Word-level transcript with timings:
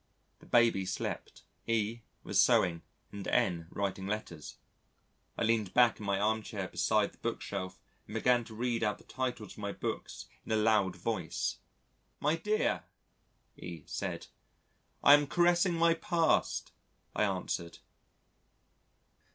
The 0.39 0.47
Baby 0.47 0.83
slept, 0.87 1.43
E 1.67 2.01
was 2.23 2.41
sewing 2.41 2.81
and 3.11 3.27
N 3.27 3.67
writing 3.69 4.07
letters. 4.07 4.57
I 5.37 5.43
leaned 5.43 5.75
back 5.75 5.99
in 5.99 6.05
my 6.07 6.19
armchair 6.19 6.67
beside 6.67 7.11
the 7.11 7.19
bookshelf 7.19 7.79
and 8.07 8.15
began 8.15 8.43
to 8.45 8.55
read 8.55 8.83
out 8.83 8.97
the 8.97 9.03
titles 9.03 9.51
of 9.51 9.57
my 9.59 9.71
books 9.71 10.25
in 10.43 10.51
a 10.53 10.57
loud 10.57 10.95
voice. 10.95 11.59
"My 12.19 12.35
dear!" 12.35 12.85
E 13.55 13.83
said. 13.85 14.25
"I 15.03 15.13
am 15.13 15.27
caressing 15.27 15.75
my 15.75 15.93
past," 15.93 16.71
I 17.15 17.23
answered. 17.23 17.77